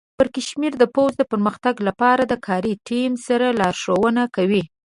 [0.17, 4.63] پړکمشر د پوځ د پرمختګ لپاره د کاري ټیم سره لارښوونه کوي.